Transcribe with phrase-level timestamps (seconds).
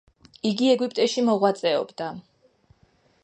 [0.51, 2.09] იგი ეგვიპტეში მოღვაწეობდა.